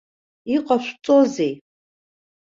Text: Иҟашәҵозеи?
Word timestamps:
Иҟашәҵозеи? 0.55 1.53